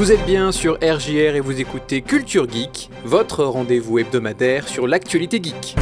Vous 0.00 0.12
êtes 0.12 0.24
bien 0.24 0.50
sur 0.50 0.76
RJR 0.76 1.36
et 1.36 1.40
vous 1.40 1.60
écoutez 1.60 2.00
Culture 2.00 2.50
Geek, 2.50 2.88
votre 3.04 3.44
rendez-vous 3.44 3.98
hebdomadaire 3.98 4.66
sur 4.66 4.86
l'actualité 4.86 5.42
geek. 5.42 5.76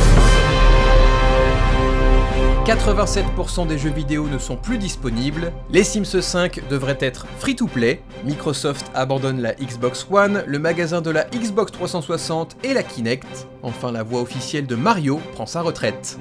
87% 2.67 3.69
des 3.69 3.79
jeux 3.79 3.93
vidéo 3.93 4.27
ne 4.27 4.39
sont 4.39 4.57
plus 4.57 4.77
disponibles, 4.77 5.53
les 5.71 5.85
Sims 5.85 6.21
5 6.21 6.69
devraient 6.69 6.99
être 7.01 7.29
free-to-play, 7.39 8.03
Microsoft 8.25 8.91
abandonne 8.93 9.41
la 9.41 9.55
Xbox 9.55 10.05
One, 10.11 10.43
le 10.45 10.59
magasin 10.59 11.01
de 11.01 11.11
la 11.11 11.23
Xbox 11.27 11.71
360 11.71 12.57
et 12.65 12.75
la 12.75 12.83
Kinect, 12.83 13.47
enfin 13.63 13.93
la 13.93 14.03
voix 14.03 14.21
officielle 14.21 14.67
de 14.67 14.75
Mario 14.75 15.21
prend 15.35 15.47
sa 15.47 15.63
retraite. 15.63 16.19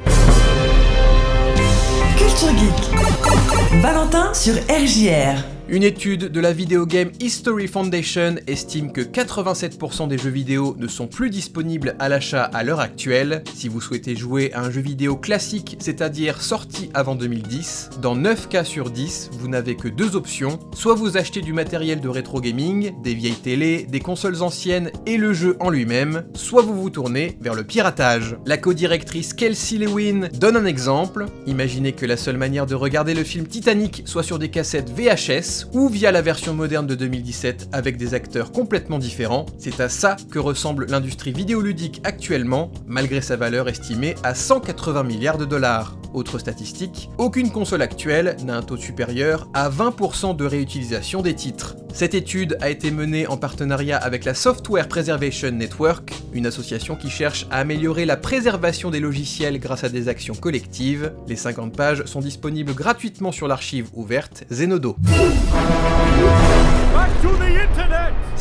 Culture 2.15 2.55
Geek. 2.59 3.81
Valentin 3.81 4.35
sur 4.35 4.53
RJR. 4.69 5.56
Une 5.69 5.83
étude 5.83 6.31
de 6.31 6.39
la 6.39 6.53
Video 6.53 6.85
Game 6.85 7.11
History 7.19 7.67
Foundation 7.67 8.35
estime 8.47 8.93
que 8.93 9.01
87% 9.01 10.07
des 10.07 10.17
jeux 10.17 10.29
vidéo 10.29 10.77
ne 10.79 10.87
sont 10.87 11.07
plus 11.07 11.29
disponibles 11.29 11.97
à 11.99 12.07
l'achat 12.07 12.43
à 12.45 12.63
l'heure 12.63 12.79
actuelle. 12.79 13.43
Si 13.53 13.67
vous 13.67 13.81
souhaitez 13.81 14.15
jouer 14.15 14.53
à 14.53 14.61
un 14.61 14.71
jeu 14.71 14.79
vidéo 14.79 15.17
classique, 15.17 15.75
c'est-à-dire 15.79 16.41
sorti 16.41 16.89
avant 16.93 17.15
2010, 17.15 17.89
dans 18.01 18.15
9 18.15 18.47
cas 18.47 18.63
sur 18.63 18.91
10, 18.91 19.31
vous 19.33 19.49
n'avez 19.49 19.75
que 19.75 19.89
deux 19.89 20.15
options. 20.15 20.57
Soit 20.73 20.95
vous 20.95 21.17
achetez 21.17 21.41
du 21.41 21.51
matériel 21.51 21.99
de 21.99 22.07
rétro 22.07 22.39
gaming, 22.39 22.93
des 23.03 23.13
vieilles 23.13 23.33
télés, 23.33 23.83
des 23.83 23.99
consoles 23.99 24.43
anciennes 24.43 24.89
et 25.05 25.17
le 25.17 25.33
jeu 25.33 25.57
en 25.59 25.69
lui-même, 25.69 26.23
soit 26.33 26.61
vous 26.61 26.81
vous 26.81 26.89
tournez 26.89 27.37
vers 27.41 27.55
le 27.55 27.65
piratage. 27.65 28.37
La 28.45 28.57
co-directrice 28.57 29.33
Kelsey 29.33 29.79
Lewin 29.79 30.29
donne 30.39 30.55
un 30.55 30.65
exemple. 30.65 31.25
Imaginez 31.45 31.91
que 31.91 32.05
la 32.05 32.15
seule 32.15 32.37
manière 32.37 32.67
de 32.67 32.75
regarder 32.75 33.13
le 33.13 33.25
film 33.25 33.47
Titanic 33.47 34.03
soit 34.05 34.23
sur 34.23 34.39
des 34.39 34.47
cassettes 34.47 34.89
VHS 34.89 35.56
ou 35.73 35.89
via 35.89 36.11
la 36.11 36.21
version 36.21 36.53
moderne 36.53 36.87
de 36.87 36.95
2017 36.95 37.69
avec 37.71 37.97
des 37.97 38.13
acteurs 38.13 38.51
complètement 38.51 38.99
différents. 38.99 39.45
C'est 39.57 39.79
à 39.79 39.89
ça 39.89 40.15
que 40.31 40.39
ressemble 40.39 40.85
l'industrie 40.87 41.31
vidéoludique 41.31 42.01
actuellement, 42.03 42.71
malgré 42.85 43.21
sa 43.21 43.35
valeur 43.35 43.69
estimée 43.69 44.15
à 44.23 44.35
180 44.35 45.03
milliards 45.03 45.37
de 45.37 45.45
dollars. 45.45 45.97
Autre 46.13 46.39
statistique, 46.39 47.09
aucune 47.17 47.51
console 47.51 47.81
actuelle 47.81 48.37
n'a 48.45 48.57
un 48.57 48.61
taux 48.61 48.77
supérieur 48.77 49.47
à 49.53 49.69
20% 49.69 50.35
de 50.35 50.45
réutilisation 50.45 51.21
des 51.21 51.35
titres. 51.35 51.75
Cette 51.93 52.13
étude 52.13 52.57
a 52.61 52.69
été 52.69 52.91
menée 52.91 53.27
en 53.27 53.37
partenariat 53.37 53.97
avec 53.97 54.25
la 54.25 54.33
Software 54.33 54.87
Preservation 54.87 55.51
Network, 55.51 56.13
une 56.33 56.45
association 56.45 56.95
qui 56.95 57.09
cherche 57.09 57.47
à 57.49 57.57
améliorer 57.57 58.05
la 58.05 58.17
préservation 58.17 58.91
des 58.91 58.99
logiciels 58.99 59.59
grâce 59.59 59.83
à 59.83 59.89
des 59.89 60.07
actions 60.07 60.35
collectives. 60.35 61.13
Les 61.27 61.35
50 61.35 61.75
pages 61.75 62.05
sont 62.05 62.19
disponibles 62.19 62.73
gratuitement 62.73 63.31
sur 63.31 63.47
l'archive 63.47 63.89
ouverte 63.93 64.45
Zenodo. 64.51 64.95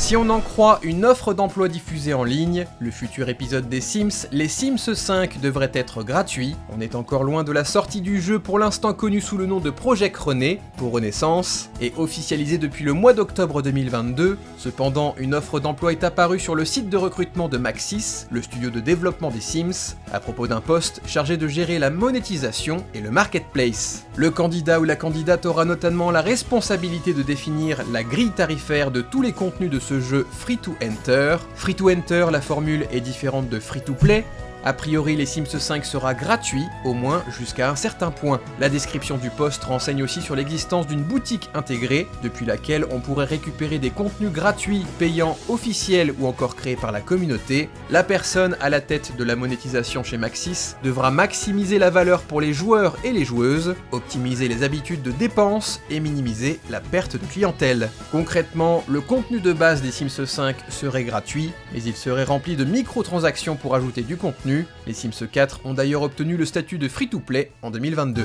Si 0.06 0.14
on 0.14 0.30
en 0.30 0.40
croit 0.40 0.78
une 0.84 1.04
offre 1.04 1.34
d'emploi 1.34 1.66
diffusée 1.66 2.14
en 2.14 2.22
ligne, 2.22 2.64
le 2.78 2.92
futur 2.92 3.28
épisode 3.28 3.68
des 3.68 3.80
Sims, 3.80 4.28
les 4.30 4.46
Sims 4.46 4.94
5 4.94 5.40
devrait 5.40 5.72
être 5.74 6.04
gratuit. 6.04 6.54
On 6.72 6.80
est 6.80 6.94
encore 6.94 7.24
loin 7.24 7.42
de 7.42 7.50
la 7.50 7.64
sortie 7.64 8.02
du 8.02 8.20
jeu 8.20 8.38
pour 8.38 8.60
l'instant 8.60 8.94
connu 8.94 9.20
sous 9.20 9.36
le 9.36 9.46
nom 9.46 9.58
de 9.58 9.68
Project 9.68 10.16
René, 10.16 10.60
pour 10.77 10.92
Renaissance, 10.92 11.70
et 11.80 11.92
officialisé 11.96 12.56
depuis 12.56 12.84
le 12.84 12.92
mois 12.92 13.14
d'octobre 13.14 13.62
2022. 13.62 14.38
Cependant, 14.56 15.16
une 15.18 15.34
offre 15.34 15.58
d'emploi 15.58 15.90
est 15.90 16.04
apparue 16.04 16.38
sur 16.38 16.54
le 16.54 16.64
site 16.64 16.88
de 16.88 16.96
recrutement 16.96 17.48
de 17.48 17.58
Maxis, 17.58 18.28
le 18.30 18.42
studio 18.42 18.70
de 18.70 18.78
développement 18.78 19.32
des 19.32 19.40
Sims, 19.40 19.96
à 20.12 20.20
propos 20.20 20.46
d'un 20.46 20.60
poste 20.60 21.02
chargé 21.08 21.36
de 21.36 21.48
gérer 21.48 21.80
la 21.80 21.90
monétisation 21.90 22.77
et 22.94 23.00
le 23.00 23.10
marketplace. 23.10 24.06
Le 24.14 24.30
candidat 24.30 24.78
ou 24.78 24.84
la 24.84 24.95
candidate 24.95 25.46
aura 25.46 25.64
notamment 25.64 26.12
la 26.12 26.20
responsabilité 26.22 27.12
de 27.12 27.24
définir 27.24 27.83
la 27.90 28.05
grille 28.05 28.30
tarifaire 28.30 28.92
de 28.92 29.00
tous 29.00 29.20
les 29.20 29.33
contenus 29.33 29.68
de 29.68 29.80
ce 29.80 29.95
jeu 30.01 30.27
free 30.30 30.58
to 30.58 30.74
enter. 30.80 31.39
Free 31.55 31.74
to 31.74 31.89
enter, 31.89 32.27
la 32.30 32.40
formule 32.40 32.86
est 32.92 33.01
différente 33.01 33.48
de 33.48 33.58
free 33.61 33.80
to 33.80 33.95
play, 33.95 34.24
a 34.64 34.72
priori, 34.72 35.14
les 35.17 35.27
Sims 35.27 35.46
5 35.46 35.84
sera 35.84 36.14
gratuit, 36.14 36.64
au 36.84 36.92
moins 36.92 37.22
jusqu'à 37.39 37.70
un 37.70 37.77
certain 37.77 38.11
point. 38.11 38.40
La 38.58 38.68
description 38.68 39.17
du 39.17 39.30
poste 39.30 39.62
renseigne 39.64 40.02
aussi 40.02 40.20
sur 40.20 40.34
l'existence 40.34 40.86
d'une 40.86 41.02
boutique 41.02 41.50
intégrée, 41.55 42.08
depuis 42.22 42.46
laquelle 42.46 42.84
on 42.90 43.00
pourrait 43.00 43.27
récupérer 43.27 43.78
des 43.78 43.90
contenus 43.90 44.33
gratuits, 44.33 44.84
payants, 44.98 45.39
officiels 45.48 46.12
ou 46.18 46.27
encore 46.27 46.56
créés 46.56 46.77
par 46.77 46.92
la 46.92 47.00
communauté. 47.00 47.68
La 47.90 48.02
personne 48.02 48.56
à 48.61 48.70
la 48.70 48.80
tête 48.80 49.16
de 49.16 49.24
la 49.24 49.36
monétisation 49.36 50.02
chez 50.02 50.18
Maxis 50.18 50.74
devra 50.83 51.11
maximiser 51.11 51.78
la 51.78 51.90
valeur 51.90 52.22
pour 52.22 52.40
les 52.40 52.52
joueurs 52.52 52.96
et 53.05 53.12
les 53.12 53.24
joueuses, 53.24 53.74
optimiser 53.92 54.48
les 54.48 54.62
habitudes 54.62 55.02
de 55.02 55.12
dépenses 55.12 55.80
et 55.90 56.00
minimiser 56.00 56.58
la 56.70 56.80
perte 56.80 57.16
de 57.16 57.27
clientèle. 57.27 57.90
Concrètement, 58.11 58.83
le 58.89 59.00
contenu 59.00 59.40
de 59.40 59.52
base 59.52 59.83
des 59.83 59.92
Sims 59.92 60.24
5 60.27 60.56
serait 60.68 61.05
gratuit, 61.05 61.52
mais 61.72 61.83
il 61.83 61.95
serait 61.95 62.24
rempli 62.24 62.56
de 62.56 62.64
microtransactions 62.64 63.56
pour 63.56 63.74
ajouter 63.74 64.02
du 64.02 64.16
contenu 64.16 64.45
les 64.86 64.92
Sims 64.92 65.27
4 65.30 65.61
ont 65.64 65.74
d'ailleurs 65.74 66.02
obtenu 66.02 66.36
le 66.36 66.45
statut 66.45 66.79
de 66.79 66.89
free-to-play 66.89 67.51
en 67.62 67.70
2022. 67.70 68.24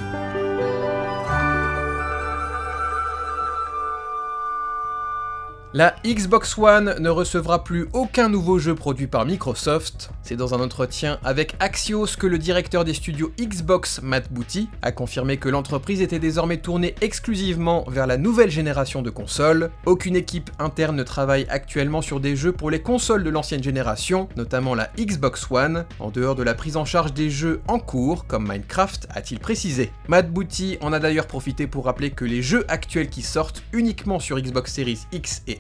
La 5.73 5.95
Xbox 6.05 6.57
One 6.57 6.95
ne 6.99 7.07
recevra 7.07 7.63
plus 7.63 7.87
aucun 7.93 8.27
nouveau 8.27 8.59
jeu 8.59 8.75
produit 8.75 9.07
par 9.07 9.25
Microsoft. 9.25 10.09
C'est 10.21 10.35
dans 10.35 10.53
un 10.53 10.59
entretien 10.59 11.17
avec 11.23 11.55
Axios 11.61 12.17
que 12.19 12.27
le 12.27 12.37
directeur 12.37 12.83
des 12.83 12.93
studios 12.93 13.31
Xbox, 13.39 14.01
Matt 14.03 14.33
Booty, 14.33 14.67
a 14.81 14.91
confirmé 14.91 15.37
que 15.37 15.47
l'entreprise 15.47 16.01
était 16.01 16.19
désormais 16.19 16.57
tournée 16.57 16.93
exclusivement 16.99 17.85
vers 17.87 18.05
la 18.05 18.17
nouvelle 18.17 18.51
génération 18.51 19.01
de 19.01 19.09
consoles. 19.09 19.71
Aucune 19.85 20.17
équipe 20.17 20.51
interne 20.59 20.97
ne 20.97 21.03
travaille 21.03 21.45
actuellement 21.47 22.01
sur 22.01 22.19
des 22.19 22.35
jeux 22.35 22.51
pour 22.51 22.69
les 22.69 22.81
consoles 22.81 23.23
de 23.23 23.29
l'ancienne 23.29 23.63
génération, 23.63 24.27
notamment 24.35 24.75
la 24.75 24.89
Xbox 24.99 25.47
One, 25.49 25.85
en 25.99 26.09
dehors 26.09 26.35
de 26.35 26.43
la 26.43 26.53
prise 26.53 26.75
en 26.75 26.83
charge 26.83 27.13
des 27.13 27.29
jeux 27.29 27.61
en 27.69 27.79
cours, 27.79 28.27
comme 28.27 28.45
Minecraft, 28.45 29.07
a-t-il 29.11 29.39
précisé. 29.39 29.93
Matt 30.09 30.33
Booty 30.33 30.79
en 30.81 30.91
a 30.91 30.99
d'ailleurs 30.99 31.27
profité 31.27 31.65
pour 31.65 31.85
rappeler 31.85 32.11
que 32.11 32.25
les 32.25 32.41
jeux 32.41 32.65
actuels 32.67 33.09
qui 33.09 33.21
sortent 33.21 33.63
uniquement 33.71 34.19
sur 34.19 34.37
Xbox 34.37 34.73
Series 34.73 34.99
X 35.13 35.43
et 35.47 35.59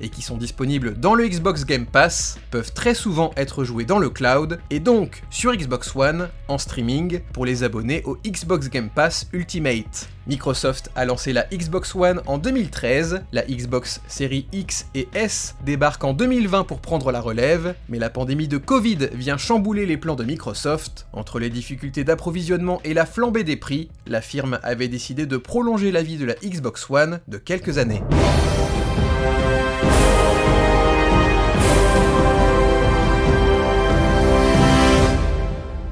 et 0.00 0.08
qui 0.08 0.22
sont 0.22 0.36
disponibles 0.36 0.98
dans 0.98 1.14
le 1.14 1.26
Xbox 1.28 1.64
Game 1.64 1.86
Pass 1.86 2.38
peuvent 2.50 2.72
très 2.72 2.94
souvent 2.94 3.30
être 3.36 3.64
joués 3.64 3.84
dans 3.84 3.98
le 3.98 4.10
cloud 4.10 4.60
et 4.70 4.80
donc 4.80 5.22
sur 5.30 5.54
Xbox 5.54 5.94
One 5.94 6.28
en 6.48 6.58
streaming 6.58 7.20
pour 7.32 7.44
les 7.44 7.62
abonnés 7.62 8.02
au 8.04 8.16
Xbox 8.26 8.68
Game 8.68 8.88
Pass 8.88 9.28
Ultimate. 9.32 10.08
Microsoft 10.26 10.90
a 10.94 11.04
lancé 11.04 11.32
la 11.32 11.46
Xbox 11.52 11.94
One 11.94 12.20
en 12.26 12.38
2013, 12.38 13.22
la 13.32 13.42
Xbox 13.42 14.00
Series 14.06 14.46
X 14.52 14.86
et 14.94 15.08
S 15.14 15.56
débarquent 15.64 16.04
en 16.04 16.12
2020 16.12 16.64
pour 16.64 16.80
prendre 16.80 17.10
la 17.10 17.20
relève, 17.20 17.74
mais 17.88 17.98
la 17.98 18.10
pandémie 18.10 18.46
de 18.46 18.58
Covid 18.58 19.08
vient 19.14 19.38
chambouler 19.38 19.86
les 19.86 19.96
plans 19.96 20.14
de 20.14 20.24
Microsoft. 20.24 21.06
Entre 21.12 21.40
les 21.40 21.50
difficultés 21.50 22.04
d'approvisionnement 22.04 22.80
et 22.84 22.94
la 22.94 23.06
flambée 23.06 23.44
des 23.44 23.56
prix, 23.56 23.88
la 24.06 24.20
firme 24.20 24.60
avait 24.62 24.88
décidé 24.88 25.26
de 25.26 25.36
prolonger 25.36 25.90
la 25.90 26.02
vie 26.02 26.16
de 26.16 26.26
la 26.26 26.34
Xbox 26.34 26.88
One 26.90 27.20
de 27.26 27.38
quelques 27.38 27.78
années. 27.78 28.02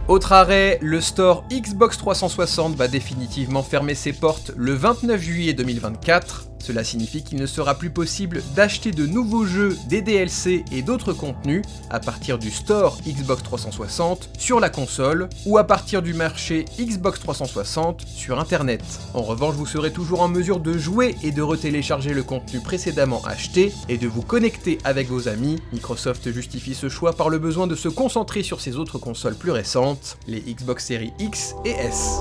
Autre 0.09 0.33
arrêt, 0.33 0.79
le 0.81 1.03
store 1.03 1.45
Xbox 1.53 1.99
360 1.99 2.75
va 2.75 2.89
définitivement 2.89 3.63
fermer 3.63 3.95
ses 3.95 4.15
portes 4.15 4.53
le 4.57 4.73
29 4.73 5.21
juillet 5.21 5.53
2024. 5.53 6.47
Cela 6.69 6.85
signifie 6.85 7.23
qu'il 7.23 7.39
ne 7.39 7.47
sera 7.47 7.77
plus 7.77 7.89
possible 7.89 8.43
d'acheter 8.55 8.91
de 8.91 9.07
nouveaux 9.07 9.47
jeux, 9.47 9.75
des 9.89 10.03
DLC 10.03 10.67
et 10.71 10.83
d'autres 10.83 11.15
contenus 11.15 11.63
à 11.89 11.99
partir 11.99 12.39
du 12.39 12.51
store 12.51 12.99
Xbox 13.07 13.43
360 13.43 14.29
sur 14.37 14.61
la 14.61 14.69
console 14.69 15.31
ou 15.47 15.57
à 15.57 15.65
partir 15.65 16.03
du 16.03 16.13
marché 16.13 16.67
Xbox 16.79 17.21
360 17.21 18.03
sur 18.07 18.39
Internet. 18.39 18.83
En 19.15 19.23
revanche, 19.23 19.55
vous 19.55 19.65
serez 19.65 19.95
toujours 19.95 20.21
en 20.21 20.29
mesure 20.29 20.61
de 20.61 20.77
jouer 20.77 21.15
et 21.23 21.33
de 21.33 21.41
retélécharger 21.41 22.13
le 22.13 22.23
contenu 22.23 22.61
précédemment 22.61 23.23
acheté 23.25 23.73
et 23.89 23.97
de 23.97 24.07
vous 24.07 24.21
connecter 24.21 24.77
avec 24.85 25.09
vos 25.09 25.27
amis. 25.27 25.57
Microsoft 25.73 26.31
justifie 26.31 26.75
ce 26.75 26.91
choix 26.91 27.15
par 27.15 27.31
le 27.31 27.39
besoin 27.39 27.67
de 27.67 27.77
se 27.77 27.89
concentrer 27.89 28.43
sur 28.43 28.61
ses 28.61 28.77
autres 28.77 28.99
consoles 28.99 29.37
plus 29.37 29.53
récentes, 29.53 30.19
les 30.27 30.41
Xbox 30.41 30.85
Series 30.85 31.15
X 31.19 31.55
et 31.65 31.71
S. 31.71 32.21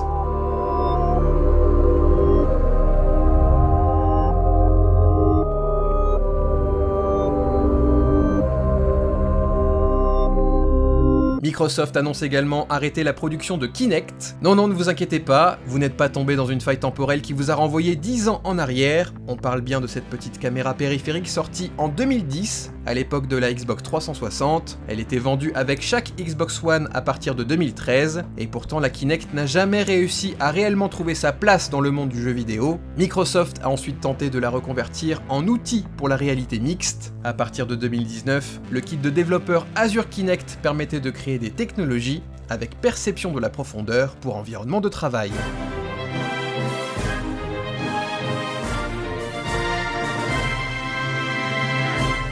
Microsoft 11.42 11.96
annonce 11.98 12.24
également 12.24 12.68
arrêter 12.70 13.04
la 13.04 13.14
production 13.14 13.58
de 13.58 13.68
Kinect. 13.68 14.38
Non, 14.42 14.56
non, 14.56 14.68
ne 14.68 14.74
vous 14.74 14.90
inquiétez 14.90 15.20
pas, 15.20 15.60
vous 15.68 15.80
n'êtes 15.80 15.96
pas 15.96 16.10
tombé 16.10 16.36
dans 16.36 16.48
une 16.48 16.62
faille 16.62 16.80
temporelle 16.80 17.22
qui 17.22 17.34
vous 17.34 17.52
a 17.52 17.56
renvoyé 17.56 17.96
10 17.96 18.30
ans 18.30 18.42
en 18.44 18.58
arrière. 18.58 19.14
On 19.28 19.36
parle 19.36 19.62
bien 19.62 19.82
de 19.82 19.88
cette 19.88 20.06
petite 20.06 20.40
caméra 20.40 20.74
périphérique 20.74 21.28
sortie 21.28 21.72
en 21.78 21.90
2010 21.90 22.72
à 22.88 22.94
l'époque 22.94 23.28
de 23.28 23.36
la 23.36 23.54
Xbox 23.54 23.84
360, 23.84 24.80
elle 24.88 25.02
était 25.02 25.20
vendue 25.20 25.52
avec 25.56 25.82
chaque 25.82 26.14
Xbox 26.18 26.64
One 26.64 26.88
à 26.94 27.02
partir 27.02 27.36
de 27.36 27.44
2013, 27.44 28.24
et 28.38 28.48
pourtant 28.48 28.80
la 28.80 28.90
Kinect 28.90 29.34
n'a 29.34 29.46
jamais 29.46 29.84
réussi 29.84 30.36
à 30.40 30.52
réellement 30.52 30.88
trouver 30.88 31.14
sa 31.14 31.34
place 31.34 31.70
dans 31.70 31.82
le 31.82 31.92
monde 31.92 32.08
du 32.08 32.24
jeu 32.24 32.32
vidéo. 32.32 32.80
Microsoft 32.98 33.60
a 33.62 33.70
ensuite 33.70 34.00
tenté 34.00 34.30
de 34.30 34.40
la 34.40 34.50
reconvertir 34.50 35.22
en 35.28 35.46
outil 35.48 35.86
pour 35.98 36.08
la 36.08 36.16
réalité 36.16 36.60
mixte. 36.60 37.14
À 37.26 37.34
partir 37.34 37.68
de 37.68 37.76
2019, 37.76 38.62
le 38.72 38.80
kit 38.80 38.96
de 38.96 39.10
développeur 39.10 39.68
Azure 39.76 40.08
Kinect 40.08 40.60
permettait 40.62 41.02
de 41.02 41.12
créer 41.12 41.40
des 41.40 41.52
technologies 41.52 42.24
avec 42.50 42.80
perception 42.80 43.34
de 43.34 43.42
la 43.42 43.50
profondeur 43.50 44.16
pour 44.16 44.38
environnement 44.38 44.80
de 44.80 44.88
travail. 44.88 45.32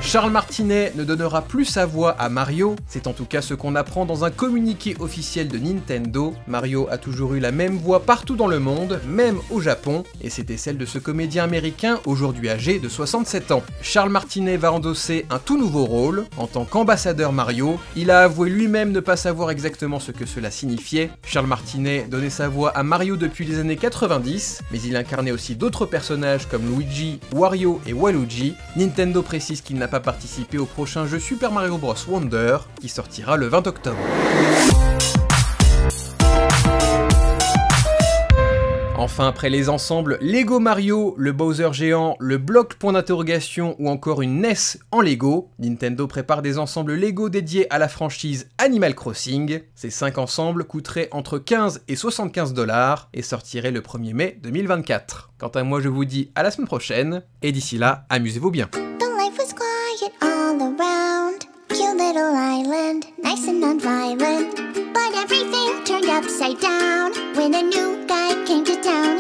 Charles 0.06 0.32
Martinet 0.32 0.94
ne 0.96 1.04
donnera 1.04 1.42
plus 1.42 1.66
sa 1.66 1.88
voix 1.88 2.12
à 2.12 2.30
Mario, 2.30 2.76
c'est 2.88 3.08
en 3.08 3.14
tout 3.14 3.26
cas 3.26 3.42
ce 3.42 3.56
qu'on 3.56 3.76
apprend 3.76 4.06
dans 4.06 4.24
un 4.24 4.30
communiqué 4.30 4.96
officiel 5.00 5.48
de 5.48 5.58
Nintendo. 5.58 6.36
Mario 6.48 6.88
a 6.92 7.00
toujours 7.00 7.34
eu 7.34 7.40
la 7.40 7.52
même 7.52 7.76
voix 7.78 8.02
partout 8.02 8.36
dans 8.36 8.48
le 8.48 8.60
monde, 8.60 9.02
même 9.08 9.40
au 9.50 9.60
Japon, 9.60 10.04
et 10.22 10.30
c'était 10.30 10.58
celle 10.58 10.78
de 10.78 10.86
ce 10.86 11.00
comédien 11.00 11.44
américain 11.44 12.00
aujourd'hui 12.06 12.50
âgé 12.50 12.78
de 12.78 12.88
67 12.88 13.52
ans. 13.52 13.64
Charles 13.82 14.12
Martinet 14.12 14.58
va 14.58 14.72
endosser 14.72 15.26
un 15.32 15.40
tout 15.40 15.58
nouveau 15.58 15.86
rôle, 15.86 16.26
en 16.38 16.46
tant 16.46 16.66
qu'ambassadeur 16.66 17.34
Mario. 17.34 17.80
Il 17.96 18.12
a 18.12 18.22
avoué 18.22 18.52
lui-même 18.52 18.92
ne 18.92 19.00
pas 19.00 19.18
savoir 19.18 19.50
exactement 19.50 20.00
ce 20.00 20.12
que 20.12 20.28
cela 20.28 20.52
signifiait. 20.52 21.10
Charles 21.26 21.48
Martinet 21.48 22.06
donnait 22.10 22.30
sa 22.30 22.48
voix 22.48 22.70
à 22.70 22.84
Mario 22.84 23.18
depuis 23.18 23.44
les 23.44 23.58
années 23.58 23.76
90, 23.76 24.62
mais 24.72 24.80
il 24.82 24.96
incarnait 24.96 25.32
aussi 25.32 25.56
d'autres 25.56 25.88
personnages 25.88 26.48
comme 26.48 26.70
Luigi, 26.70 27.20
Wario 27.34 27.82
et 27.88 27.94
Waluigi. 27.94 28.54
Nintendo 28.78 29.24
précise 29.24 29.62
qu'il 29.62 29.78
n'a 29.78 29.88
pas 29.88 29.95
participer 30.00 30.58
au 30.58 30.66
prochain 30.66 31.06
jeu 31.06 31.20
Super 31.20 31.52
Mario 31.52 31.78
Bros. 31.78 31.96
Wonder 32.08 32.58
qui 32.80 32.90
sortira 32.90 33.38
le 33.38 33.48
20 33.48 33.68
octobre. 33.68 34.00
Enfin, 38.98 39.28
après 39.28 39.50
les 39.50 39.68
ensembles 39.68 40.18
Lego 40.22 40.60
Mario, 40.60 41.16
le 41.18 41.34
Bowser 41.34 41.74
géant, 41.74 42.16
le 42.20 42.38
bloc 42.38 42.76
point 42.76 42.94
d'interrogation 42.94 43.76
ou 43.78 43.90
encore 43.90 44.22
une 44.22 44.42
NES 44.42 44.80
en 44.92 45.02
Lego, 45.02 45.52
Nintendo 45.60 46.08
prépare 46.08 46.42
des 46.42 46.58
ensembles 46.58 46.96
Lego 46.96 47.30
dédiés 47.30 47.72
à 47.74 47.78
la 47.78 47.90
franchise 47.90 48.50
Animal 48.58 48.96
Crossing. 48.96 49.62
Ces 49.76 49.90
5 49.90 50.18
ensembles 50.18 50.64
coûteraient 50.64 51.10
entre 51.12 51.38
15 51.38 51.84
et 51.88 51.96
75 51.96 52.54
dollars 52.54 53.10
et 53.14 53.22
sortiraient 53.22 53.72
le 53.72 53.82
1er 53.82 54.14
mai 54.14 54.40
2024. 54.42 55.34
Quant 55.38 55.50
à 55.50 55.64
moi, 55.64 55.82
je 55.82 55.90
vous 55.90 56.06
dis 56.06 56.32
à 56.34 56.42
la 56.42 56.50
semaine 56.50 56.68
prochaine 56.68 57.22
et 57.42 57.52
d'ici 57.52 57.78
là, 57.78 58.06
amusez-vous 58.10 58.50
bien. 58.50 58.70
Little 62.16 62.36
island, 62.36 63.08
nice 63.18 63.48
and 63.48 63.60
non-violent. 63.60 64.56
But 64.94 65.16
everything 65.16 65.84
turned 65.84 66.10
upside 66.10 66.60
down 66.60 67.14
when 67.36 67.54
a 67.54 67.62
new 67.62 68.06
guy 68.06 68.46
came 68.46 68.64
to 68.66 68.76
town. 68.82 69.16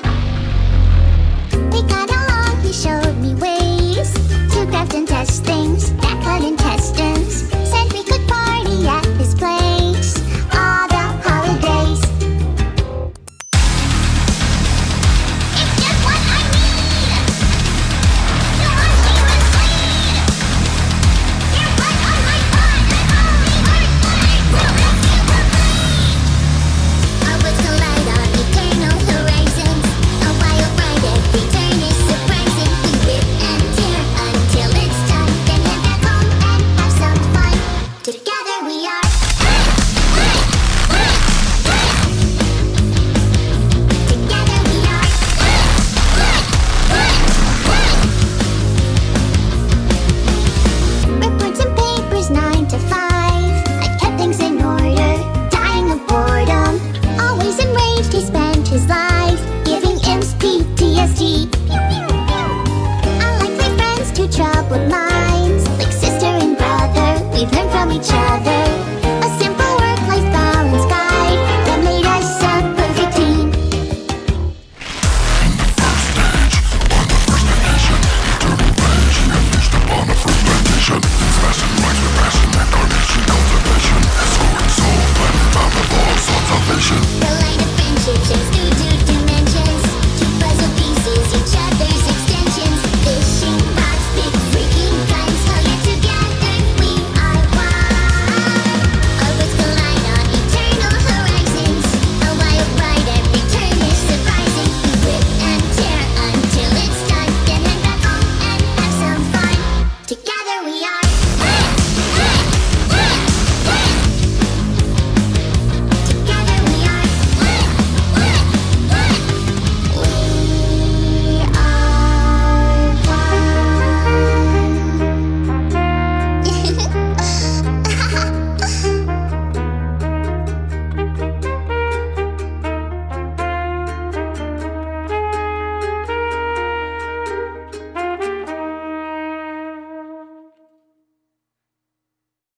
We 1.72 1.82
got 1.84 2.10
along, 2.10 2.62
he 2.62 2.72
showed 2.72 3.18
me 3.18 3.34
ways 3.36 4.14
to 4.54 4.66
craft 4.70 4.94
and 4.94 5.08
test 5.08 5.44
things 5.44 5.92
that 5.94 6.24
couldn't 6.24 6.58
test 6.58 6.96